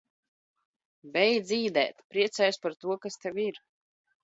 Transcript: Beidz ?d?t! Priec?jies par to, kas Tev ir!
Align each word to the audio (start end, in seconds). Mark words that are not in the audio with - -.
Beidz 1.17 1.51
?d?t! 1.75 1.85
Priec?jies 2.15 2.61
par 2.65 2.73
to, 2.81 2.91
kas 3.05 3.15
Tev 3.21 3.35
ir! 3.49 3.55